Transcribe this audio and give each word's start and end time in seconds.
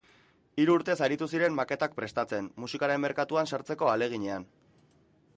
Hiru 0.61 0.75
urtez 0.77 0.93
aritu 1.07 1.25
ziren 1.37 1.53
maketak 1.59 1.93
prestatzen, 1.99 2.47
musikaren 2.63 3.03
merkatuan 3.05 3.51
sartzeko 3.57 3.91
ahaleginean. 3.91 4.49